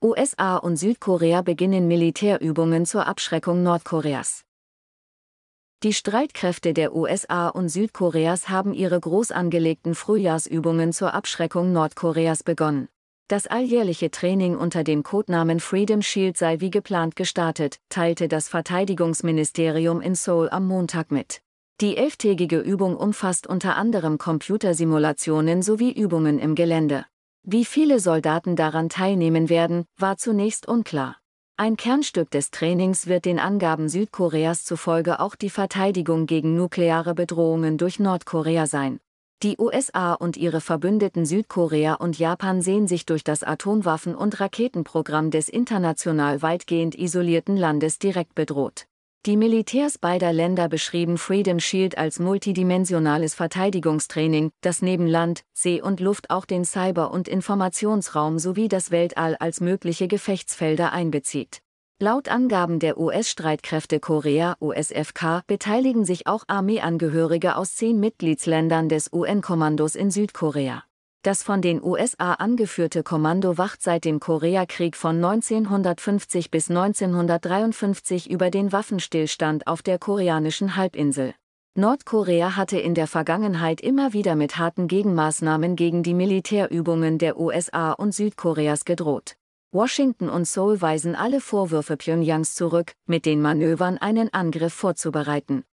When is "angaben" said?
33.38-33.88, 62.28-62.78